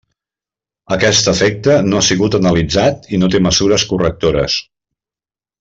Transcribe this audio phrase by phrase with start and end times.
[0.95, 4.57] Aquest efecte no ha sigut analitzat i no té mesures correctores.